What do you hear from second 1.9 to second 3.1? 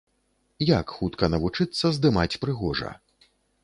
здымаць прыгожа?